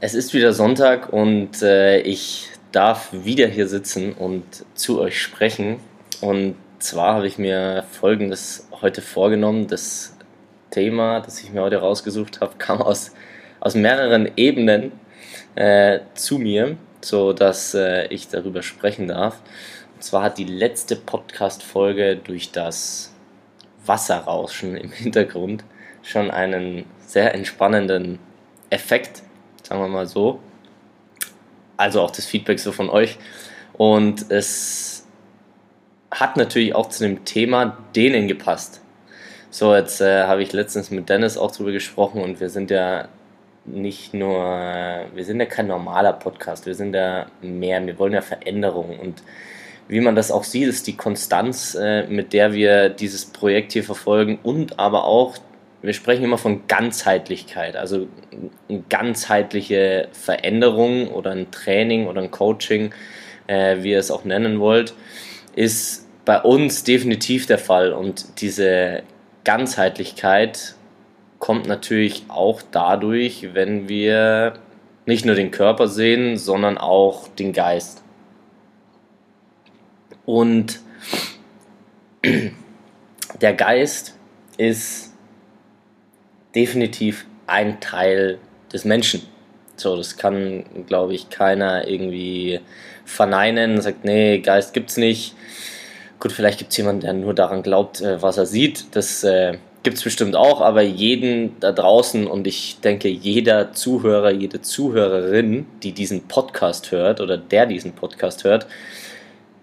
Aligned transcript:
Es 0.00 0.14
ist 0.14 0.32
wieder 0.32 0.52
Sonntag 0.52 1.12
und 1.12 1.60
äh, 1.60 1.98
ich 2.02 2.50
darf 2.70 3.08
wieder 3.12 3.48
hier 3.48 3.66
sitzen 3.66 4.12
und 4.12 4.44
zu 4.74 5.00
euch 5.00 5.20
sprechen. 5.20 5.80
Und 6.20 6.54
zwar 6.78 7.14
habe 7.14 7.26
ich 7.26 7.36
mir 7.36 7.84
Folgendes 7.90 8.68
heute 8.80 9.02
vorgenommen. 9.02 9.66
Das 9.66 10.16
Thema, 10.70 11.18
das 11.18 11.42
ich 11.42 11.50
mir 11.50 11.62
heute 11.62 11.78
rausgesucht 11.78 12.40
habe, 12.40 12.52
kam 12.58 12.80
aus, 12.80 13.10
aus 13.58 13.74
mehreren 13.74 14.30
Ebenen 14.36 14.92
äh, 15.56 15.98
zu 16.14 16.38
mir, 16.38 16.76
sodass 17.00 17.74
äh, 17.74 18.06
ich 18.06 18.28
darüber 18.28 18.62
sprechen 18.62 19.08
darf. 19.08 19.42
Und 19.96 20.04
zwar 20.04 20.22
hat 20.22 20.38
die 20.38 20.44
letzte 20.44 20.94
Podcast-Folge 20.94 22.18
durch 22.18 22.52
das 22.52 23.12
Wasserrauschen 23.84 24.76
im 24.76 24.92
Hintergrund 24.92 25.64
schon 26.04 26.30
einen 26.30 26.84
sehr 27.00 27.34
entspannenden 27.34 28.20
Effekt 28.70 29.22
sagen 29.68 29.82
wir 29.82 29.88
mal 29.88 30.06
so. 30.06 30.40
Also 31.76 32.00
auch 32.00 32.10
das 32.10 32.24
Feedback 32.24 32.58
so 32.58 32.72
von 32.72 32.88
euch. 32.88 33.18
Und 33.74 34.30
es 34.30 35.06
hat 36.10 36.36
natürlich 36.36 36.74
auch 36.74 36.88
zu 36.88 37.04
dem 37.04 37.24
Thema 37.24 37.76
denen 37.94 38.28
gepasst. 38.28 38.80
So, 39.50 39.74
jetzt 39.74 40.00
äh, 40.00 40.24
habe 40.24 40.42
ich 40.42 40.52
letztens 40.52 40.90
mit 40.90 41.08
Dennis 41.08 41.36
auch 41.36 41.52
drüber 41.52 41.72
gesprochen 41.72 42.22
und 42.22 42.40
wir 42.40 42.50
sind 42.50 42.70
ja 42.70 43.08
nicht 43.66 44.14
nur, 44.14 44.42
wir 45.14 45.24
sind 45.24 45.40
ja 45.40 45.46
kein 45.46 45.66
normaler 45.66 46.14
Podcast, 46.14 46.64
wir 46.66 46.74
sind 46.74 46.94
ja 46.94 47.26
mehr, 47.42 47.86
wir 47.86 47.98
wollen 47.98 48.14
ja 48.14 48.22
Veränderungen 48.22 48.98
und 48.98 49.22
wie 49.88 50.00
man 50.00 50.14
das 50.16 50.30
auch 50.30 50.44
sieht, 50.44 50.68
ist 50.68 50.86
die 50.86 50.96
Konstanz, 50.96 51.74
äh, 51.74 52.06
mit 52.06 52.32
der 52.32 52.52
wir 52.52 52.88
dieses 52.90 53.26
Projekt 53.26 53.72
hier 53.72 53.84
verfolgen 53.84 54.38
und 54.42 54.78
aber 54.78 55.04
auch 55.04 55.36
wir 55.80 55.92
sprechen 55.92 56.24
immer 56.24 56.38
von 56.38 56.66
Ganzheitlichkeit, 56.66 57.76
also 57.76 58.08
eine 58.68 58.82
ganzheitliche 58.88 60.08
Veränderung 60.12 61.08
oder 61.08 61.30
ein 61.30 61.50
Training 61.50 62.06
oder 62.06 62.20
ein 62.20 62.30
Coaching, 62.30 62.92
äh, 63.46 63.82
wie 63.82 63.92
ihr 63.92 63.98
es 63.98 64.10
auch 64.10 64.24
nennen 64.24 64.58
wollt, 64.58 64.94
ist 65.54 66.06
bei 66.24 66.40
uns 66.40 66.84
definitiv 66.84 67.46
der 67.46 67.58
Fall. 67.58 67.92
Und 67.92 68.40
diese 68.40 69.02
Ganzheitlichkeit 69.44 70.74
kommt 71.38 71.66
natürlich 71.66 72.24
auch 72.28 72.60
dadurch, 72.70 73.54
wenn 73.54 73.88
wir 73.88 74.54
nicht 75.06 75.24
nur 75.24 75.36
den 75.36 75.50
Körper 75.50 75.88
sehen, 75.88 76.36
sondern 76.36 76.76
auch 76.76 77.28
den 77.28 77.52
Geist. 77.52 78.02
Und 80.26 80.80
der 83.40 83.54
Geist 83.54 84.18
ist 84.58 85.07
definitiv 86.54 87.26
ein 87.46 87.80
Teil 87.80 88.38
des 88.72 88.84
Menschen. 88.84 89.22
So, 89.76 89.96
das 89.96 90.16
kann, 90.16 90.64
glaube 90.86 91.14
ich, 91.14 91.30
keiner 91.30 91.86
irgendwie 91.86 92.60
verneinen, 93.04 93.80
sagt, 93.80 94.04
nee, 94.04 94.38
Geist 94.38 94.74
gibt's 94.74 94.96
nicht. 94.96 95.34
Gut, 96.18 96.32
vielleicht 96.32 96.58
gibt 96.58 96.72
es 96.72 96.76
jemanden, 96.76 97.02
der 97.02 97.12
nur 97.12 97.32
daran 97.32 97.62
glaubt, 97.62 98.00
äh, 98.00 98.20
was 98.20 98.38
er 98.38 98.46
sieht. 98.46 98.86
Das 98.96 99.22
äh, 99.22 99.56
es 99.84 100.02
bestimmt 100.02 100.36
auch, 100.36 100.60
aber 100.60 100.82
jeden 100.82 101.58
da 101.60 101.72
draußen 101.72 102.26
und 102.26 102.46
ich 102.46 102.80
denke, 102.80 103.08
jeder 103.08 103.72
Zuhörer, 103.72 104.30
jede 104.30 104.60
Zuhörerin, 104.60 105.66
die 105.82 105.92
diesen 105.92 106.28
Podcast 106.28 106.92
hört 106.92 107.20
oder 107.20 107.38
der 107.38 107.66
diesen 107.66 107.92
Podcast 107.92 108.44
hört, 108.44 108.66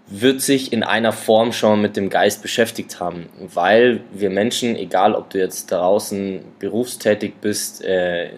wird 0.08 0.42
sich 0.42 0.72
in 0.72 0.84
einer 0.84 1.12
Form 1.12 1.52
schon 1.52 1.82
mit 1.82 1.98
dem 1.98 2.10
Geist 2.10 2.42
beschäftigt 2.42 3.00
haben, 3.00 3.28
weil 3.40 4.02
wir 4.14 4.30
Menschen, 4.30 4.76
egal 4.76 5.16
ob 5.16 5.32
du 5.32 5.40
jetzt 5.40 5.72
draußen 5.72 6.42
berufstätig 6.60 7.36
bist, 7.42 7.84
äh, 7.84 8.30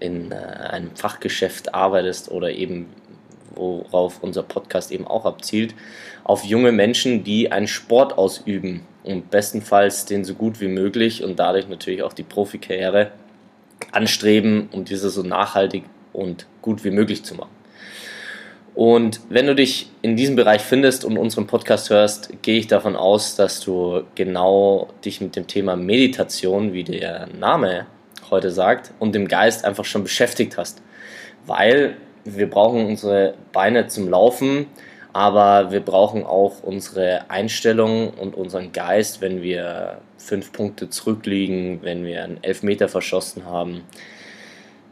in 0.00 0.30
äh, 0.30 0.34
einem 0.34 0.94
Fachgeschäft 0.94 1.74
arbeitest 1.74 2.30
oder 2.30 2.50
eben 2.50 2.86
worauf 3.54 4.22
unser 4.22 4.42
Podcast 4.42 4.90
eben 4.90 5.06
auch 5.06 5.24
abzielt, 5.24 5.74
auf 6.24 6.44
junge 6.44 6.72
Menschen, 6.72 7.24
die 7.24 7.52
einen 7.52 7.68
Sport 7.68 8.18
ausüben 8.18 8.82
und 9.04 9.30
bestenfalls 9.30 10.06
den 10.06 10.24
so 10.24 10.34
gut 10.34 10.60
wie 10.60 10.68
möglich 10.68 11.22
und 11.22 11.38
dadurch 11.38 11.68
natürlich 11.68 12.02
auch 12.02 12.12
die 12.12 12.22
Profikarriere 12.22 13.12
anstreben, 13.92 14.68
um 14.72 14.84
diese 14.84 15.10
so 15.10 15.22
nachhaltig 15.22 15.84
und 16.12 16.46
gut 16.62 16.84
wie 16.84 16.90
möglich 16.90 17.24
zu 17.24 17.34
machen. 17.34 17.50
Und 18.74 19.20
wenn 19.28 19.46
du 19.46 19.54
dich 19.54 19.88
in 20.02 20.16
diesem 20.16 20.34
Bereich 20.34 20.62
findest 20.62 21.04
und 21.04 21.16
unseren 21.16 21.46
Podcast 21.46 21.90
hörst, 21.90 22.42
gehe 22.42 22.58
ich 22.58 22.66
davon 22.66 22.96
aus, 22.96 23.36
dass 23.36 23.60
du 23.60 24.02
genau 24.16 24.88
dich 25.04 25.20
mit 25.20 25.36
dem 25.36 25.46
Thema 25.46 25.76
Meditation, 25.76 26.72
wie 26.72 26.82
der 26.82 27.28
Name 27.38 27.86
heute 28.30 28.50
sagt, 28.50 28.92
und 28.98 29.14
dem 29.14 29.28
Geist 29.28 29.64
einfach 29.64 29.84
schon 29.84 30.02
beschäftigt 30.02 30.58
hast. 30.58 30.82
Weil 31.46 31.96
wir 32.24 32.50
brauchen 32.50 32.84
unsere 32.86 33.34
Beine 33.52 33.86
zum 33.86 34.08
Laufen, 34.08 34.66
aber 35.12 35.70
wir 35.70 35.80
brauchen 35.80 36.24
auch 36.24 36.64
unsere 36.64 37.30
Einstellung 37.30 38.10
und 38.10 38.34
unseren 38.34 38.72
Geist, 38.72 39.20
wenn 39.20 39.40
wir 39.40 39.98
fünf 40.18 40.50
Punkte 40.50 40.90
zurückliegen, 40.90 41.78
wenn 41.82 42.04
wir 42.04 42.24
einen 42.24 42.42
Elfmeter 42.42 42.88
verschossen 42.88 43.46
haben, 43.46 43.82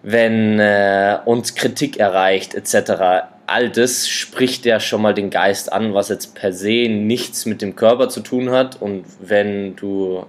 wenn 0.05 0.61
äh, 0.61 1.19
uns 1.25 1.57
Kritik 1.57 1.97
erreicht 1.97 2.55
etc 2.55 3.32
all 3.47 3.71
das 3.71 4.09
spricht 4.09 4.65
ja 4.65 4.81
schon 4.81 5.03
mal 5.03 5.15
den 5.15 5.31
Geist 5.31 5.73
an, 5.73 5.95
was 5.95 6.09
jetzt 6.09 6.35
per 6.35 6.53
se 6.53 6.89
nichts 6.89 7.47
mit 7.47 7.63
dem 7.63 7.77
Körper 7.77 8.09
zu 8.09 8.21
tun 8.21 8.51
hat. 8.51 8.81
Und 8.81 9.05
wenn 9.21 9.77
du 9.77 10.27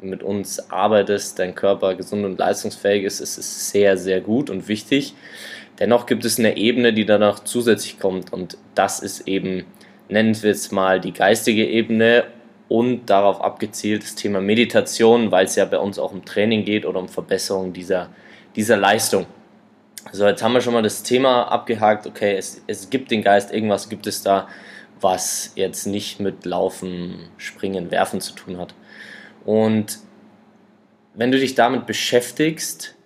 mit 0.00 0.22
uns 0.22 0.70
arbeitest, 0.70 1.38
dein 1.38 1.54
Körper 1.54 1.94
gesund 1.94 2.24
und 2.24 2.38
leistungsfähig 2.38 3.04
ist, 3.04 3.20
ist 3.20 3.38
es 3.38 3.70
sehr, 3.70 3.96
sehr 3.96 4.20
gut 4.20 4.50
und 4.50 4.68
wichtig. 4.68 5.14
Dennoch 5.78 6.06
gibt 6.06 6.24
es 6.24 6.38
eine 6.38 6.56
Ebene, 6.56 6.92
die 6.92 7.06
danach 7.06 7.40
zusätzlich 7.40 7.98
kommt. 7.98 8.32
Und 8.32 8.56
das 8.74 9.00
ist 9.00 9.26
eben, 9.26 9.64
nennen 10.08 10.40
wir 10.42 10.50
es 10.50 10.70
mal, 10.70 11.00
die 11.00 11.12
geistige 11.12 11.66
Ebene 11.66 12.24
und 12.68 13.06
darauf 13.06 13.40
abgezielt 13.40 14.02
das 14.02 14.14
Thema 14.14 14.40
Meditation, 14.40 15.30
weil 15.30 15.46
es 15.46 15.56
ja 15.56 15.64
bei 15.64 15.78
uns 15.78 15.98
auch 15.98 16.12
um 16.12 16.24
Training 16.24 16.64
geht 16.64 16.86
oder 16.86 17.00
um 17.00 17.08
Verbesserung 17.08 17.72
dieser, 17.72 18.10
dieser 18.56 18.76
Leistung. 18.76 19.26
So, 20.12 20.26
jetzt 20.26 20.42
haben 20.42 20.54
wir 20.54 20.60
schon 20.60 20.72
mal 20.72 20.82
das 20.82 21.02
Thema 21.02 21.44
abgehakt. 21.44 22.06
Okay, 22.06 22.34
es, 22.36 22.62
es 22.66 22.90
gibt 22.90 23.10
den 23.10 23.22
Geist, 23.22 23.52
irgendwas 23.52 23.88
gibt 23.88 24.06
es 24.06 24.22
da, 24.22 24.48
was 25.00 25.52
jetzt 25.54 25.86
nicht 25.86 26.20
mit 26.20 26.44
Laufen, 26.44 27.28
Springen, 27.36 27.90
Werfen 27.90 28.20
zu 28.20 28.34
tun 28.34 28.58
hat. 28.58 28.74
Und 29.44 29.98
wenn 31.14 31.30
du 31.30 31.38
dich 31.38 31.54
damit 31.54 31.86
beschäftigst, 31.86 32.96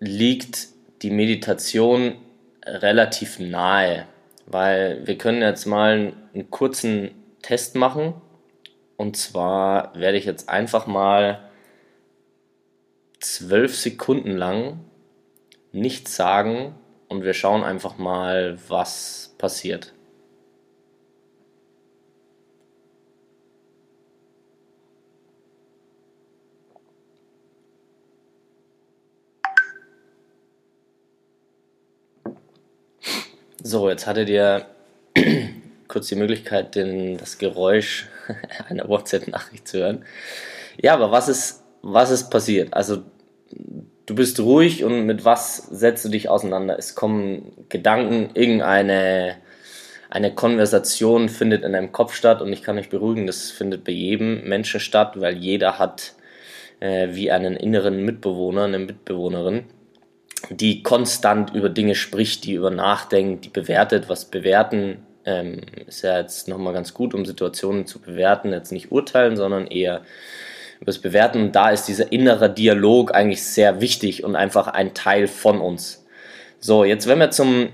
liegt 0.00 0.68
die 1.02 1.10
Meditation 1.10 2.16
relativ 2.64 3.38
nahe, 3.38 4.06
weil 4.46 5.06
wir 5.06 5.18
können 5.18 5.42
jetzt 5.42 5.66
mal 5.66 6.14
einen 6.34 6.50
kurzen 6.50 7.10
Test 7.42 7.76
machen. 7.76 8.14
Und 8.96 9.16
zwar 9.16 9.94
werde 9.94 10.18
ich 10.18 10.24
jetzt 10.24 10.48
einfach 10.48 10.86
mal 10.86 11.50
zwölf 13.20 13.76
Sekunden 13.76 14.36
lang 14.36 14.80
nichts 15.72 16.16
sagen 16.16 16.74
und 17.08 17.24
wir 17.24 17.34
schauen 17.34 17.64
einfach 17.64 17.98
mal, 17.98 18.58
was 18.68 19.34
passiert. 19.38 19.92
So, 33.64 33.88
jetzt 33.88 34.06
hattet 34.06 34.28
ihr 34.28 34.66
kurz 35.88 36.08
die 36.08 36.16
Möglichkeit, 36.16 36.74
den, 36.74 37.16
das 37.16 37.38
Geräusch 37.38 38.08
einer 38.68 38.88
WhatsApp-Nachricht 38.88 39.68
zu 39.68 39.78
hören. 39.78 40.04
Ja, 40.80 40.94
aber 40.94 41.12
was 41.12 41.28
ist, 41.28 41.62
was 41.80 42.10
ist 42.10 42.28
passiert? 42.28 42.74
Also, 42.74 43.04
du 44.06 44.14
bist 44.14 44.40
ruhig 44.40 44.84
und 44.84 45.06
mit 45.06 45.24
was 45.24 45.56
setzt 45.56 46.04
du 46.04 46.08
dich 46.08 46.28
auseinander? 46.28 46.78
Es 46.78 46.94
kommen 46.94 47.66
Gedanken, 47.68 48.30
irgendeine 48.34 49.36
eine 50.10 50.34
Konversation 50.34 51.30
findet 51.30 51.64
in 51.64 51.72
deinem 51.72 51.90
Kopf 51.90 52.14
statt 52.14 52.42
und 52.42 52.52
ich 52.52 52.62
kann 52.62 52.78
euch 52.78 52.90
beruhigen, 52.90 53.26
das 53.26 53.50
findet 53.50 53.84
bei 53.84 53.92
jedem 53.92 54.46
Menschen 54.46 54.78
statt, 54.78 55.18
weil 55.18 55.38
jeder 55.38 55.78
hat 55.78 56.12
äh, 56.80 57.08
wie 57.12 57.30
einen 57.30 57.56
inneren 57.56 58.04
Mitbewohner, 58.04 58.64
eine 58.64 58.78
Mitbewohnerin, 58.78 59.64
die 60.50 60.82
konstant 60.82 61.54
über 61.54 61.70
Dinge 61.70 61.94
spricht, 61.94 62.44
die 62.44 62.52
über 62.52 62.70
nachdenkt, 62.70 63.46
die 63.46 63.48
bewertet, 63.48 64.10
was 64.10 64.26
bewerten 64.26 64.98
ähm, 65.24 65.60
ist 65.86 66.02
ja 66.02 66.18
jetzt 66.18 66.48
nochmal 66.48 66.72
ganz 66.72 66.94
gut, 66.94 67.14
um 67.14 67.24
Situationen 67.24 67.86
zu 67.86 68.00
bewerten, 68.00 68.52
jetzt 68.52 68.72
nicht 68.72 68.90
urteilen, 68.90 69.36
sondern 69.36 69.66
eher 69.66 70.02
das 70.84 70.98
Bewerten. 70.98 71.42
Und 71.42 71.56
da 71.56 71.70
ist 71.70 71.86
dieser 71.86 72.12
innere 72.12 72.52
Dialog 72.52 73.14
eigentlich 73.14 73.42
sehr 73.42 73.80
wichtig 73.80 74.24
und 74.24 74.36
einfach 74.36 74.68
ein 74.68 74.94
Teil 74.94 75.28
von 75.28 75.60
uns. 75.60 76.04
So, 76.58 76.84
jetzt 76.84 77.06
wenn 77.06 77.18
wir 77.18 77.30
zum 77.30 77.70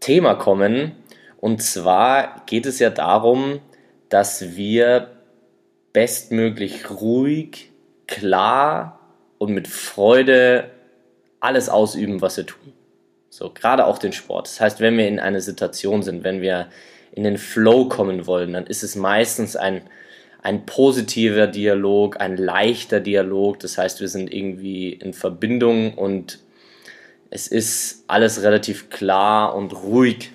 Thema 0.00 0.34
kommen, 0.34 0.92
und 1.38 1.62
zwar 1.62 2.42
geht 2.46 2.66
es 2.66 2.78
ja 2.78 2.90
darum, 2.90 3.60
dass 4.08 4.56
wir 4.56 5.10
bestmöglich 5.92 6.90
ruhig, 6.90 7.70
klar 8.06 9.00
und 9.38 9.52
mit 9.52 9.68
Freude 9.68 10.70
alles 11.40 11.68
ausüben, 11.68 12.20
was 12.20 12.36
wir 12.36 12.46
tun. 12.46 12.72
So, 13.30 13.50
gerade 13.50 13.86
auch 13.86 13.98
den 13.98 14.12
Sport. 14.12 14.46
Das 14.46 14.60
heißt, 14.60 14.80
wenn 14.80 14.96
wir 14.96 15.06
in 15.06 15.20
einer 15.20 15.40
Situation 15.40 16.02
sind, 16.02 16.24
wenn 16.24 16.40
wir 16.40 16.68
in 17.12 17.24
den 17.24 17.38
Flow 17.38 17.88
kommen 17.88 18.26
wollen, 18.26 18.52
dann 18.52 18.66
ist 18.66 18.82
es 18.82 18.96
meistens 18.96 19.54
ein, 19.54 19.82
ein 20.42 20.66
positiver 20.66 21.46
Dialog, 21.46 22.20
ein 22.20 22.36
leichter 22.36 23.00
Dialog. 23.00 23.60
Das 23.60 23.78
heißt, 23.78 24.00
wir 24.00 24.08
sind 24.08 24.32
irgendwie 24.32 24.92
in 24.92 25.12
Verbindung 25.12 25.94
und 25.94 26.38
es 27.30 27.48
ist 27.48 28.04
alles 28.06 28.42
relativ 28.42 28.90
klar 28.90 29.54
und 29.54 29.72
ruhig 29.72 30.32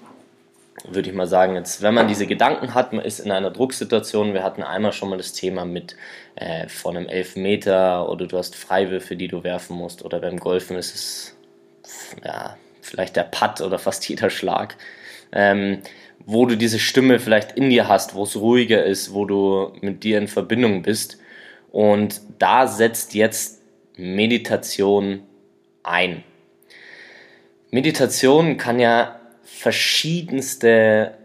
würde 0.85 1.09
ich 1.09 1.15
mal 1.15 1.27
sagen, 1.27 1.55
jetzt, 1.55 1.81
wenn 1.81 1.93
man 1.93 2.07
diese 2.07 2.27
Gedanken 2.27 2.73
hat, 2.73 2.93
man 2.93 3.05
ist 3.05 3.19
in 3.19 3.31
einer 3.31 3.51
Drucksituation, 3.51 4.33
wir 4.33 4.43
hatten 4.43 4.63
einmal 4.63 4.91
schon 4.91 5.09
mal 5.09 5.17
das 5.17 5.31
Thema 5.31 5.65
mit 5.65 5.95
äh, 6.35 6.67
von 6.67 6.97
einem 6.97 7.07
Elfmeter 7.07 8.09
oder 8.09 8.27
du 8.27 8.37
hast 8.37 8.55
Freiwürfe, 8.55 9.15
die 9.15 9.27
du 9.27 9.43
werfen 9.43 9.77
musst 9.77 10.03
oder 10.03 10.19
beim 10.19 10.39
Golfen 10.39 10.77
ist 10.77 10.93
es 10.93 11.37
ja, 12.23 12.57
vielleicht 12.81 13.15
der 13.15 13.23
Putt 13.23 13.61
oder 13.61 13.79
fast 13.79 14.07
jeder 14.09 14.29
Schlag, 14.29 14.75
ähm, 15.31 15.79
wo 16.25 16.45
du 16.45 16.55
diese 16.55 16.79
Stimme 16.79 17.19
vielleicht 17.19 17.53
in 17.53 17.69
dir 17.69 17.87
hast, 17.87 18.15
wo 18.15 18.23
es 18.23 18.35
ruhiger 18.35 18.83
ist, 18.85 19.13
wo 19.13 19.25
du 19.25 19.73
mit 19.81 20.03
dir 20.03 20.17
in 20.17 20.27
Verbindung 20.27 20.81
bist 20.81 21.17
und 21.71 22.21
da 22.39 22.67
setzt 22.67 23.13
jetzt 23.13 23.61
Meditation 23.97 25.23
ein. 25.83 26.23
Meditation 27.71 28.57
kann 28.57 28.79
ja 28.79 29.19
verschiedenste 29.43 31.17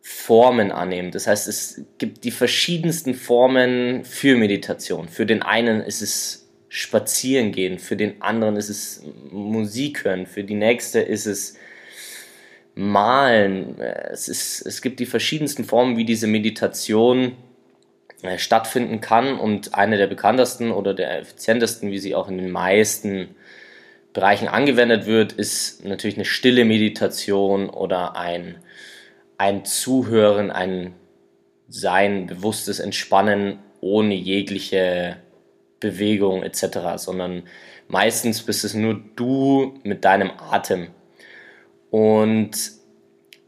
Formen 0.00 0.70
annehmen. 0.70 1.10
Das 1.10 1.26
heißt, 1.26 1.48
es 1.48 1.82
gibt 1.98 2.24
die 2.24 2.30
verschiedensten 2.30 3.14
Formen 3.14 4.04
für 4.04 4.36
Meditation. 4.36 5.08
Für 5.08 5.26
den 5.26 5.42
einen 5.42 5.80
ist 5.80 6.00
es 6.00 6.48
spazieren 6.68 7.52
gehen, 7.52 7.78
für 7.78 7.96
den 7.96 8.22
anderen 8.22 8.56
ist 8.56 8.68
es 8.68 9.02
Musik 9.30 10.04
hören, 10.04 10.26
für 10.26 10.44
die 10.44 10.54
nächste 10.54 11.00
ist 11.00 11.26
es 11.26 11.56
malen. 12.76 13.80
Es, 13.80 14.28
ist, 14.28 14.60
es 14.64 14.80
gibt 14.82 15.00
die 15.00 15.06
verschiedensten 15.06 15.64
Formen, 15.64 15.96
wie 15.96 16.04
diese 16.04 16.28
Meditation 16.28 17.32
äh, 18.22 18.38
stattfinden 18.38 19.00
kann 19.00 19.38
und 19.38 19.74
eine 19.74 19.96
der 19.96 20.06
bekanntesten 20.06 20.70
oder 20.70 20.94
der 20.94 21.18
effizientesten, 21.18 21.90
wie 21.90 21.98
sie 21.98 22.14
auch 22.14 22.28
in 22.28 22.38
den 22.38 22.50
meisten 22.50 23.34
Bereichen 24.12 24.46
angewendet 24.48 25.06
wird, 25.06 25.32
ist 25.32 25.84
natürlich 25.84 26.16
eine 26.16 26.24
stille 26.24 26.64
Meditation 26.64 27.68
oder 27.68 28.16
ein, 28.16 28.56
ein 29.36 29.64
Zuhören, 29.64 30.50
ein 30.50 30.94
Sein, 31.68 32.26
bewusstes 32.26 32.78
Entspannen 32.78 33.58
ohne 33.80 34.14
jegliche 34.14 35.16
Bewegung 35.80 36.42
etc., 36.42 36.96
sondern 36.96 37.42
meistens 37.88 38.42
bist 38.42 38.64
es 38.64 38.74
nur 38.74 39.00
du 39.16 39.78
mit 39.82 40.04
deinem 40.04 40.30
Atem. 40.50 40.88
Und 41.90 42.52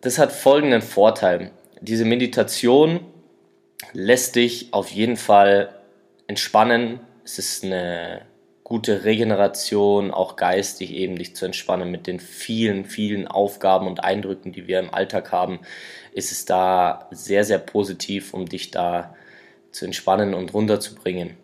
das 0.01 0.19
hat 0.19 0.33
folgenden 0.33 0.83
Vorteil. 0.83 1.51
Diese 1.81 2.05
Meditation 2.05 3.01
lässt 3.93 4.37
dich 4.37 4.73
auf 4.73 4.91
jeden 4.91 5.17
Fall 5.17 5.75
entspannen. 6.27 7.01
Es 7.25 7.39
ist 7.39 7.65
eine 7.65 8.23
gute 8.65 9.05
Regeneration, 9.05 10.11
auch 10.11 10.37
geistig 10.37 10.93
eben 10.93 11.17
dich 11.17 11.35
zu 11.35 11.47
entspannen 11.47 11.91
mit 11.91 12.07
den 12.07 12.21
vielen, 12.21 12.85
vielen 12.85 13.27
Aufgaben 13.27 13.87
und 13.87 14.05
Eindrücken, 14.05 14.53
die 14.53 14.67
wir 14.67 14.79
im 14.79 14.93
Alltag 14.93 15.33
haben, 15.33 15.61
ist 16.13 16.33
es 16.33 16.45
da 16.45 17.09
sehr, 17.11 17.45
sehr 17.45 17.59
positiv, 17.59 18.35
um 18.35 18.47
dich 18.47 18.71
da 18.71 19.15
zu 19.71 19.87
entspannen 19.87 20.35
und 20.35 20.53
runterzubringen. 20.53 21.37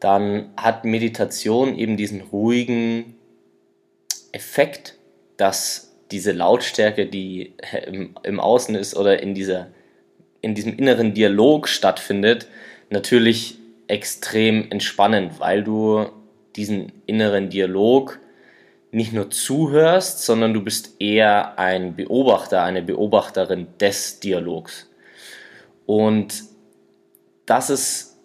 Dann 0.00 0.50
hat 0.56 0.84
Meditation 0.84 1.76
eben 1.76 1.96
diesen 1.96 2.20
ruhigen 2.20 3.14
Effekt, 4.32 4.96
dass 5.36 5.89
diese 6.10 6.32
Lautstärke, 6.32 7.06
die 7.06 7.54
im, 7.86 8.14
im 8.22 8.40
Außen 8.40 8.74
ist 8.74 8.96
oder 8.96 9.22
in, 9.22 9.34
dieser, 9.34 9.68
in 10.40 10.54
diesem 10.54 10.76
inneren 10.76 11.14
Dialog 11.14 11.68
stattfindet, 11.68 12.48
natürlich 12.90 13.58
extrem 13.86 14.70
entspannend, 14.70 15.38
weil 15.40 15.62
du 15.62 16.06
diesen 16.56 16.92
inneren 17.06 17.50
Dialog 17.50 18.18
nicht 18.92 19.12
nur 19.12 19.30
zuhörst, 19.30 20.24
sondern 20.24 20.52
du 20.52 20.62
bist 20.62 21.00
eher 21.00 21.58
ein 21.58 21.94
Beobachter, 21.94 22.62
eine 22.62 22.82
Beobachterin 22.82 23.68
des 23.78 24.18
Dialogs. 24.20 24.88
Und 25.86 26.44
das 27.46 27.70
ist 27.70 28.16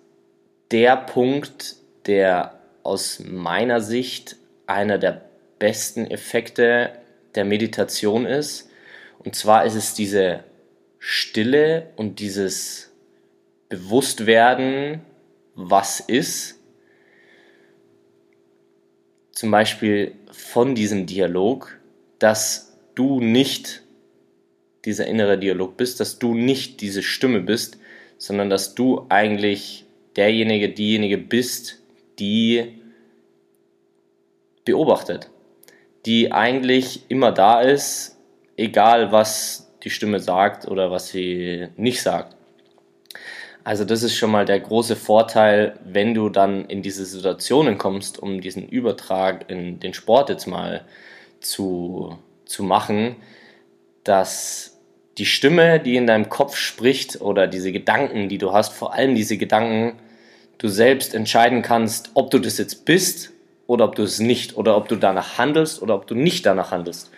der 0.72 0.98
Punkt, 0.98 1.76
der 2.08 2.60
aus 2.84 3.22
meiner 3.24 3.82
Sicht 3.82 4.38
einer 4.68 4.98
der 4.98 5.22
besten 5.60 6.06
Effekte 6.10 6.92
der 7.36 7.46
Meditation 7.46 8.26
ist. 8.26 8.70
Und 9.20 9.36
zwar 9.36 9.66
ist 9.66 9.76
es 9.76 9.94
diese 9.94 10.44
Stille 11.00 11.92
und 11.96 12.20
dieses 12.20 12.92
Bewusstwerden, 13.70 15.02
was 15.56 16.00
ist, 16.00 16.60
zum 19.32 19.52
Beispiel 19.52 20.16
von 20.32 20.76
diesem 20.76 21.06
Dialog, 21.06 21.80
dass 22.20 22.78
du 22.96 23.20
nicht 23.20 23.84
dieser 24.86 25.08
innere 25.08 25.38
Dialog 25.38 25.78
bist, 25.78 26.00
dass 26.00 26.20
du 26.20 26.34
nicht 26.34 26.82
diese 26.82 27.04
Stimme 27.04 27.42
bist, 27.42 27.78
sondern 28.18 28.50
dass 28.50 28.76
du 28.76 29.06
eigentlich 29.10 29.86
derjenige, 30.16 30.70
diejenige 30.70 31.18
bist, 31.18 31.80
die 32.20 32.82
beobachtet, 34.64 35.30
die 36.06 36.32
eigentlich 36.32 37.10
immer 37.10 37.32
da 37.32 37.62
ist, 37.62 38.18
egal 38.58 39.12
was 39.12 39.72
die 39.84 39.90
Stimme 39.90 40.20
sagt 40.20 40.68
oder 40.68 40.92
was 40.92 41.10
sie 41.10 41.68
nicht 41.78 42.02
sagt. 42.02 42.36
Also 43.64 43.84
das 43.84 44.04
ist 44.04 44.16
schon 44.16 44.30
mal 44.30 44.46
der 44.46 44.60
große 44.60 44.96
Vorteil, 44.96 45.80
wenn 45.84 46.14
du 46.14 46.30
dann 46.30 46.66
in 46.66 46.84
diese 46.84 47.06
Situationen 47.06 47.80
kommst, 47.80 48.20
um 48.20 48.40
diesen 48.40 48.68
Übertrag 48.70 49.50
in 49.50 49.80
den 49.80 49.96
Sport 49.96 50.30
jetzt 50.30 50.46
mal 50.46 50.86
zu, 51.40 52.20
zu 52.46 52.64
machen, 52.64 53.16
dass 54.04 54.80
die 55.18 55.26
Stimme, 55.26 55.80
die 55.80 55.96
in 55.96 56.06
deinem 56.06 56.30
Kopf 56.30 56.58
spricht 56.58 57.22
oder 57.22 57.48
diese 57.48 57.72
Gedanken, 57.72 58.30
die 58.30 58.38
du 58.38 58.54
hast, 58.54 58.74
vor 58.74 58.94
allem 58.94 59.16
diese 59.16 59.38
Gedanken, 59.38 59.98
du 60.60 60.68
selbst 60.68 61.16
entscheiden 61.16 61.64
kannst, 61.64 62.12
ob 62.14 62.30
du 62.30 62.38
das 62.38 62.60
jetzt 62.60 62.86
bist 62.86 63.32
oder 63.68 63.86
ob 63.86 63.96
du 63.96 64.04
es 64.04 64.20
nicht 64.20 64.58
oder 64.58 64.78
ob 64.78 64.88
du 64.88 64.96
danach 64.96 65.38
handelst 65.38 65.82
oder 65.82 65.96
ob 65.96 66.08
du 66.08 66.16
nicht 66.16 66.46
danach 66.46 66.72
handelst. 66.72 67.12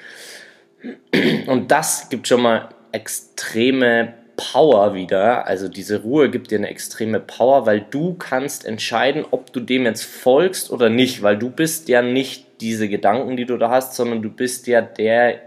Und 1.48 1.72
das 1.72 2.10
gibt 2.10 2.28
schon 2.28 2.42
mal 2.42 2.70
extreme 2.92 4.14
Power 4.38 4.94
wieder. 4.94 5.48
Also 5.48 5.68
diese 5.68 6.04
Ruhe 6.04 6.30
gibt 6.30 6.52
dir 6.52 6.60
eine 6.60 6.70
extreme 6.70 7.20
Power, 7.20 7.66
weil 7.66 7.82
du 7.82 8.14
kannst 8.14 8.66
entscheiden, 8.66 9.26
ob 9.32 9.52
du 9.52 9.60
dem 9.60 9.86
jetzt 9.86 10.06
folgst 10.06 10.72
oder 10.72 10.90
nicht, 10.90 11.24
weil 11.24 11.38
du 11.38 11.50
bist 11.50 11.90
ja 11.90 12.02
nicht 12.02 12.62
diese 12.62 12.88
Gedanken, 12.88 13.36
die 13.36 13.46
du 13.46 13.58
da 13.58 13.70
hast, 13.70 13.96
sondern 13.96 14.22
du 14.22 14.30
bist 14.30 14.68
ja 14.68 14.82
der, 14.82 15.42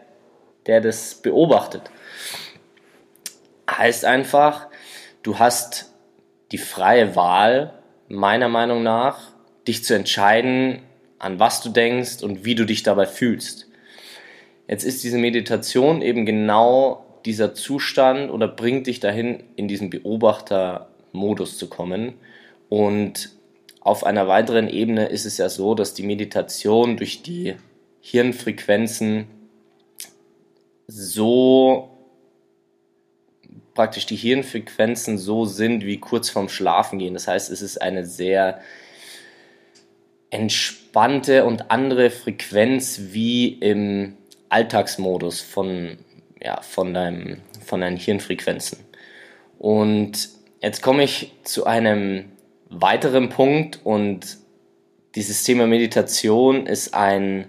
der 0.66 0.80
das 0.80 1.14
beobachtet. 1.14 1.82
Heißt 3.70 4.04
einfach, 4.04 4.66
du 5.22 5.38
hast 5.38 5.92
die 6.50 6.58
freie 6.58 7.14
Wahl, 7.14 7.74
meiner 8.08 8.48
Meinung 8.48 8.82
nach, 8.82 9.30
dich 9.68 9.84
zu 9.84 9.94
entscheiden, 9.94 10.82
an 11.20 11.38
was 11.38 11.62
du 11.62 11.68
denkst 11.68 12.22
und 12.22 12.44
wie 12.44 12.56
du 12.56 12.64
dich 12.64 12.82
dabei 12.82 13.06
fühlst. 13.06 13.68
Jetzt 14.66 14.84
ist 14.84 15.04
diese 15.04 15.18
Meditation 15.18 16.02
eben 16.02 16.26
genau 16.26 17.04
dieser 17.24 17.54
Zustand 17.54 18.30
oder 18.30 18.48
bringt 18.48 18.86
dich 18.86 18.98
dahin, 19.00 19.44
in 19.54 19.68
diesen 19.68 19.90
Beobachtermodus 19.90 21.58
zu 21.58 21.68
kommen. 21.68 22.14
Und 22.68 23.30
auf 23.80 24.04
einer 24.04 24.28
weiteren 24.28 24.68
Ebene 24.68 25.06
ist 25.06 25.26
es 25.26 25.38
ja 25.38 25.48
so, 25.48 25.74
dass 25.74 25.94
die 25.94 26.02
Meditation 26.02 26.96
durch 26.96 27.22
die 27.22 27.56
Hirnfrequenzen 28.00 29.26
so 30.86 31.90
praktisch 33.74 34.06
die 34.06 34.16
Hirnfrequenzen 34.16 35.18
so 35.18 35.44
sind 35.44 35.84
wie 35.84 35.98
kurz 35.98 36.30
vorm 36.30 36.48
Schlafengehen. 36.48 37.14
Das 37.14 37.28
heißt, 37.28 37.50
es 37.50 37.62
ist 37.62 37.80
eine 37.80 38.04
sehr 38.04 38.60
entspannte 40.30 41.44
und 41.44 41.70
andere 41.70 42.10
Frequenz 42.10 43.00
wie 43.12 43.48
im 43.48 44.16
Alltagsmodus 44.48 45.40
von, 45.40 45.98
ja, 46.42 46.60
von, 46.62 46.94
deinem, 46.94 47.38
von 47.64 47.80
deinen 47.80 47.96
Hirnfrequenzen. 47.96 48.78
Und 49.58 50.28
jetzt 50.62 50.82
komme 50.82 51.04
ich 51.04 51.32
zu 51.44 51.66
einem 51.66 52.32
weiteren 52.68 53.28
Punkt 53.28 53.80
und 53.84 54.38
dieses 55.16 55.42
Thema 55.42 55.66
Meditation 55.66 56.66
ist 56.66 56.94
ein, 56.94 57.46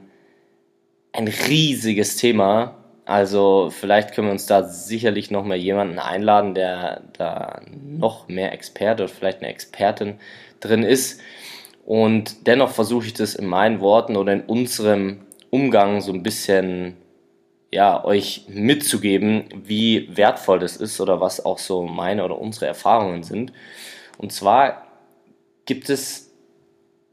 ein 1.13 1.27
riesiges 1.27 2.17
Thema. 2.17 2.75
Also 3.05 3.71
vielleicht 3.71 4.13
können 4.13 4.27
wir 4.27 4.31
uns 4.31 4.47
da 4.47 4.63
sicherlich 4.63 5.29
noch 5.29 5.43
mal 5.43 5.57
jemanden 5.57 5.99
einladen, 5.99 6.55
der 6.55 7.03
da 7.13 7.61
noch 7.71 8.27
mehr 8.27 8.51
Experte 8.51 9.03
oder 9.03 9.11
vielleicht 9.11 9.39
eine 9.39 9.49
Expertin 9.49 10.15
drin 10.59 10.83
ist. 10.83 11.21
Und 11.85 12.47
dennoch 12.47 12.71
versuche 12.71 13.07
ich 13.07 13.13
das 13.13 13.35
in 13.35 13.47
meinen 13.47 13.79
Worten 13.81 14.15
oder 14.15 14.33
in 14.33 14.41
unserem 14.41 15.21
Umgang 15.49 16.01
so 16.01 16.13
ein 16.13 16.23
bisschen 16.23 16.97
ja, 17.71 18.03
euch 18.03 18.45
mitzugeben, 18.49 19.45
wie 19.63 20.09
wertvoll 20.15 20.59
das 20.59 20.75
ist 20.77 20.99
oder 20.99 21.21
was 21.21 21.43
auch 21.43 21.57
so 21.57 21.83
meine 21.83 22.23
oder 22.25 22.37
unsere 22.39 22.67
Erfahrungen 22.67 23.23
sind. 23.23 23.53
Und 24.17 24.33
zwar 24.33 24.87
gibt 25.65 25.89
es 25.89 26.31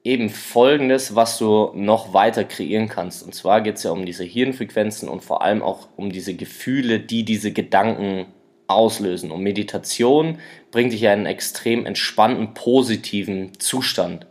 eben 0.04 0.30
Folgendes, 0.30 1.14
was 1.14 1.38
du 1.38 1.70
noch 1.74 2.12
weiter 2.12 2.44
kreieren 2.44 2.88
kannst. 2.88 3.22
Und 3.22 3.34
zwar 3.34 3.60
geht 3.60 3.76
es 3.76 3.82
ja 3.84 3.90
um 3.90 4.04
diese 4.04 4.24
Hirnfrequenzen 4.24 5.08
und 5.08 5.22
vor 5.22 5.42
allem 5.42 5.62
auch 5.62 5.88
um 5.96 6.10
diese 6.10 6.34
Gefühle, 6.34 6.98
die 6.98 7.24
diese 7.24 7.52
Gedanken 7.52 8.26
auslösen. 8.66 9.30
Und 9.30 9.42
Meditation 9.42 10.38
bringt 10.70 10.92
dich 10.92 11.02
ja 11.02 11.12
in 11.12 11.20
einen 11.20 11.26
extrem 11.26 11.86
entspannten, 11.86 12.54
positiven 12.54 13.58
Zustand. 13.58 14.26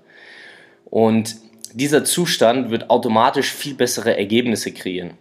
Und 0.89 1.36
dieser 1.74 2.06
Zustand 2.06 2.72
wird 2.72 2.89
automatisch 2.89 3.51
viel 3.51 3.75
bessere 3.75 4.17
Ergebnisse 4.17 4.72
kreieren. 4.72 5.12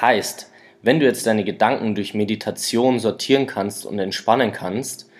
Heißt, 0.00 0.50
wenn 0.82 1.00
du 1.00 1.06
jetzt 1.06 1.26
deine 1.26 1.44
Gedanken 1.44 1.94
durch 1.94 2.14
Meditation 2.14 2.98
sortieren 2.98 3.46
kannst 3.46 3.84
und 3.84 3.98
entspannen 3.98 4.52
kannst 4.52 5.10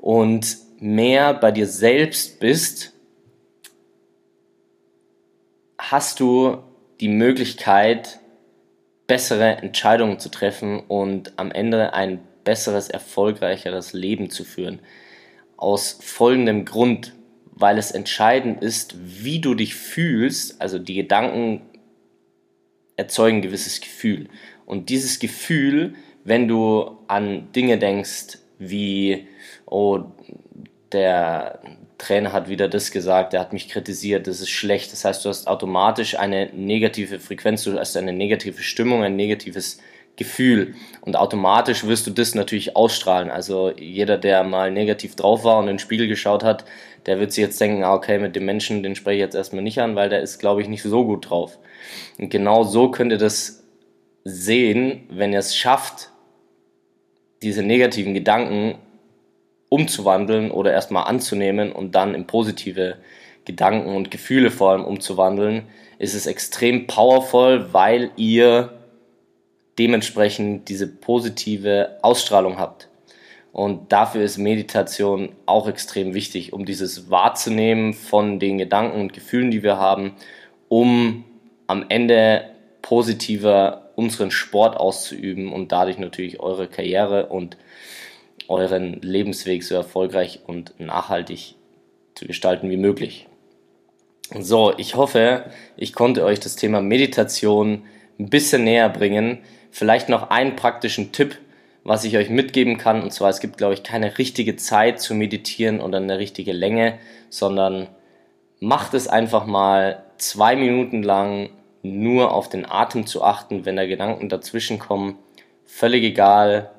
und 0.00 0.56
mehr 0.80 1.34
bei 1.34 1.52
dir 1.52 1.66
selbst 1.66 2.40
bist, 2.40 2.92
hast 5.78 6.20
du 6.20 6.58
die 7.00 7.08
Möglichkeit, 7.08 8.20
bessere 9.06 9.56
Entscheidungen 9.58 10.18
zu 10.18 10.30
treffen 10.30 10.80
und 10.80 11.32
am 11.36 11.50
Ende 11.50 11.92
ein 11.92 12.20
besseres, 12.44 12.88
erfolgreicheres 12.88 13.92
Leben 13.92 14.30
zu 14.30 14.44
führen. 14.44 14.80
Aus 15.56 15.98
folgendem 16.02 16.64
Grund, 16.64 17.14
weil 17.56 17.78
es 17.78 17.90
entscheidend 17.90 18.62
ist, 18.62 18.96
wie 18.98 19.40
du 19.40 19.54
dich 19.54 19.74
fühlst, 19.74 20.60
also 20.60 20.78
die 20.78 20.94
Gedanken 20.94 21.62
erzeugen 22.96 23.38
ein 23.38 23.42
gewisses 23.42 23.80
Gefühl. 23.80 24.28
Und 24.66 24.88
dieses 24.88 25.18
Gefühl, 25.18 25.94
wenn 26.24 26.48
du 26.48 26.98
an 27.06 27.52
Dinge 27.52 27.78
denkst 27.78 28.38
wie, 28.58 29.28
oh, 29.66 30.04
der 30.92 31.60
Trainer 31.98 32.32
hat 32.32 32.48
wieder 32.48 32.68
das 32.68 32.90
gesagt, 32.90 33.32
der 33.32 33.40
hat 33.40 33.52
mich 33.52 33.68
kritisiert, 33.68 34.26
das 34.26 34.40
ist 34.40 34.50
schlecht. 34.50 34.92
Das 34.92 35.04
heißt, 35.04 35.24
du 35.24 35.28
hast 35.28 35.46
automatisch 35.46 36.18
eine 36.18 36.50
negative 36.54 37.18
Frequenz, 37.20 37.64
du 37.64 37.78
hast 37.78 37.96
eine 37.96 38.12
negative 38.12 38.62
Stimmung, 38.62 39.02
ein 39.02 39.16
negatives 39.16 39.76
Gefühl. 39.76 39.93
Und 41.00 41.16
automatisch 41.16 41.84
wirst 41.86 42.06
du 42.06 42.10
das 42.10 42.34
natürlich 42.34 42.76
ausstrahlen. 42.76 43.30
Also 43.30 43.72
jeder, 43.76 44.16
der 44.16 44.44
mal 44.44 44.70
negativ 44.70 45.16
drauf 45.16 45.44
war 45.44 45.58
und 45.58 45.64
in 45.64 45.74
den 45.74 45.78
Spiegel 45.78 46.06
geschaut 46.06 46.44
hat, 46.44 46.64
der 47.06 47.20
wird 47.20 47.32
sich 47.32 47.42
jetzt 47.42 47.60
denken, 47.60 47.84
ah, 47.84 47.94
okay, 47.94 48.18
mit 48.18 48.36
dem 48.36 48.44
Menschen, 48.44 48.82
den 48.82 48.94
spreche 48.94 49.16
ich 49.16 49.20
jetzt 49.20 49.34
erstmal 49.34 49.62
nicht 49.62 49.80
an, 49.80 49.96
weil 49.96 50.08
der 50.08 50.22
ist, 50.22 50.38
glaube 50.38 50.62
ich, 50.62 50.68
nicht 50.68 50.82
so 50.82 51.04
gut 51.04 51.28
drauf. 51.28 51.58
Und 52.18 52.30
genau 52.30 52.64
so 52.64 52.90
könnt 52.90 53.12
ihr 53.12 53.18
das 53.18 53.64
sehen, 54.24 55.06
wenn 55.10 55.32
ihr 55.32 55.40
es 55.40 55.56
schafft, 55.56 56.10
diese 57.42 57.62
negativen 57.62 58.14
Gedanken 58.14 58.78
umzuwandeln 59.68 60.50
oder 60.50 60.72
erstmal 60.72 61.04
anzunehmen 61.04 61.72
und 61.72 61.94
dann 61.94 62.14
in 62.14 62.26
positive 62.26 62.96
Gedanken 63.44 63.94
und 63.94 64.10
Gefühle 64.10 64.50
vor 64.50 64.70
allem 64.70 64.84
umzuwandeln, 64.84 65.64
ist 65.98 66.14
es 66.14 66.26
extrem 66.26 66.86
powerful, 66.86 67.72
weil 67.72 68.10
ihr 68.16 68.73
dementsprechend 69.78 70.68
diese 70.68 70.86
positive 70.86 71.98
Ausstrahlung 72.02 72.58
habt. 72.58 72.88
Und 73.52 73.92
dafür 73.92 74.22
ist 74.22 74.38
Meditation 74.38 75.30
auch 75.46 75.68
extrem 75.68 76.12
wichtig, 76.12 76.52
um 76.52 76.64
dieses 76.64 77.10
wahrzunehmen 77.10 77.94
von 77.94 78.40
den 78.40 78.58
Gedanken 78.58 79.00
und 79.00 79.12
Gefühlen, 79.12 79.50
die 79.50 79.62
wir 79.62 79.78
haben, 79.78 80.14
um 80.68 81.24
am 81.66 81.86
Ende 81.88 82.50
positiver 82.82 83.92
unseren 83.96 84.30
Sport 84.30 84.76
auszuüben 84.76 85.52
und 85.52 85.72
dadurch 85.72 85.98
natürlich 85.98 86.40
eure 86.40 86.66
Karriere 86.66 87.26
und 87.26 87.56
euren 88.48 89.00
Lebensweg 89.00 89.62
so 89.62 89.74
erfolgreich 89.74 90.40
und 90.46 90.78
nachhaltig 90.78 91.54
zu 92.14 92.26
gestalten 92.26 92.70
wie 92.70 92.76
möglich. 92.76 93.28
So, 94.38 94.72
ich 94.76 94.96
hoffe, 94.96 95.44
ich 95.76 95.92
konnte 95.92 96.24
euch 96.24 96.40
das 96.40 96.56
Thema 96.56 96.80
Meditation 96.80 97.84
ein 98.18 98.30
bisschen 98.30 98.64
näher 98.64 98.88
bringen. 98.88 99.38
Vielleicht 99.74 100.08
noch 100.08 100.30
einen 100.30 100.54
praktischen 100.54 101.10
Tipp, 101.10 101.36
was 101.82 102.04
ich 102.04 102.16
euch 102.16 102.30
mitgeben 102.30 102.78
kann. 102.78 103.02
Und 103.02 103.12
zwar, 103.12 103.28
es 103.28 103.40
gibt, 103.40 103.56
glaube 103.56 103.74
ich, 103.74 103.82
keine 103.82 104.18
richtige 104.18 104.54
Zeit 104.54 105.00
zu 105.00 105.16
meditieren 105.16 105.80
oder 105.80 105.98
eine 105.98 106.16
richtige 106.16 106.52
Länge, 106.52 107.00
sondern 107.28 107.88
macht 108.60 108.94
es 108.94 109.08
einfach 109.08 109.46
mal 109.46 110.04
zwei 110.16 110.54
Minuten 110.54 111.02
lang 111.02 111.50
nur 111.82 112.32
auf 112.32 112.48
den 112.48 112.70
Atem 112.70 113.04
zu 113.04 113.24
achten, 113.24 113.64
wenn 113.66 113.74
da 113.74 113.84
Gedanken 113.84 114.28
dazwischen 114.28 114.78
kommen. 114.78 115.18
Völlig 115.66 116.04
egal, 116.04 116.70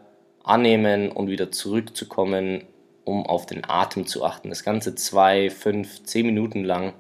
annehmen 0.46 1.12
und 1.12 1.28
wieder 1.28 1.52
zurückzukommen, 1.52 2.64
um 3.04 3.26
auf 3.26 3.46
den 3.46 3.70
Atem 3.70 4.08
zu 4.08 4.24
achten. 4.24 4.48
Das 4.48 4.64
Ganze 4.64 4.96
zwei, 4.96 5.50
fünf, 5.50 6.06
zehn 6.06 6.28
Minuten 6.28 6.64
lang 6.64 6.94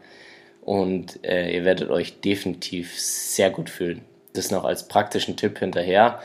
und 0.59 1.23
äh, 1.23 1.55
ihr 1.55 1.63
werdet 1.63 1.89
euch 1.89 2.19
definitiv 2.19 2.99
sehr 2.99 3.49
gut 3.49 3.69
fühlen. 3.69 4.01
Das 4.37 4.51
noch 4.51 4.63
als 4.63 4.87
praktischen 4.87 5.37
Tipp 5.37 5.59
hinterher. 5.59 6.19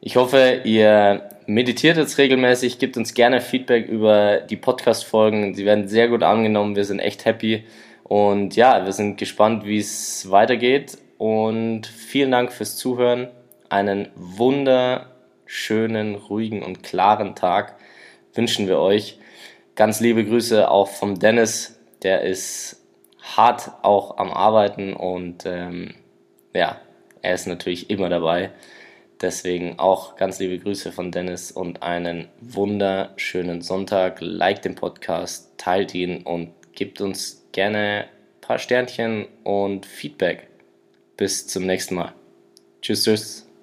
Ich 0.00 0.16
hoffe, 0.16 0.60
ihr 0.64 1.28
meditiert 1.46 1.96
jetzt 1.96 2.18
regelmäßig, 2.18 2.78
gebt 2.78 2.96
uns 2.96 3.14
gerne 3.14 3.40
Feedback 3.40 3.86
über 3.86 4.38
die 4.38 4.56
Podcast-Folgen. 4.56 5.54
Sie 5.54 5.64
werden 5.64 5.88
sehr 5.88 6.08
gut 6.08 6.22
angenommen, 6.22 6.76
wir 6.76 6.84
sind 6.84 6.98
echt 6.98 7.24
happy. 7.24 7.64
Und 8.02 8.56
ja, 8.56 8.84
wir 8.84 8.92
sind 8.92 9.16
gespannt, 9.16 9.64
wie 9.64 9.78
es 9.78 10.30
weitergeht. 10.30 10.98
Und 11.16 11.86
vielen 11.86 12.30
Dank 12.30 12.52
fürs 12.52 12.76
Zuhören. 12.76 13.28
Einen 13.70 14.08
wunderschönen 14.14 15.14
schönen, 15.46 16.14
ruhigen 16.16 16.62
und 16.62 16.82
klaren 16.82 17.34
Tag 17.34 17.76
wünschen 18.34 18.66
wir 18.66 18.78
euch. 18.78 19.18
Ganz 19.76 20.00
liebe 20.00 20.24
Grüße 20.24 20.70
auch 20.70 20.88
vom 20.88 21.18
Dennis, 21.18 21.78
der 22.02 22.22
ist 22.22 22.82
hart 23.22 23.70
auch 23.82 24.18
am 24.18 24.30
Arbeiten 24.30 24.92
und 24.92 25.46
ähm, 25.46 25.94
ja, 26.52 26.80
er 27.24 27.34
ist 27.34 27.46
natürlich 27.46 27.90
immer 27.90 28.08
dabei. 28.08 28.50
Deswegen 29.20 29.78
auch 29.78 30.16
ganz 30.16 30.38
liebe 30.38 30.58
Grüße 30.58 30.92
von 30.92 31.10
Dennis 31.10 31.50
und 31.50 31.82
einen 31.82 32.28
wunderschönen 32.40 33.62
Sonntag. 33.62 34.18
Like 34.20 34.62
den 34.62 34.74
Podcast, 34.74 35.52
teilt 35.56 35.94
ihn 35.94 36.22
und 36.22 36.52
gebt 36.72 37.00
uns 37.00 37.46
gerne 37.52 38.04
ein 38.06 38.40
paar 38.40 38.58
Sternchen 38.58 39.26
und 39.44 39.86
Feedback. 39.86 40.48
Bis 41.16 41.46
zum 41.46 41.64
nächsten 41.64 41.94
Mal. 41.94 42.12
Tschüss, 42.82 43.04
tschüss. 43.04 43.53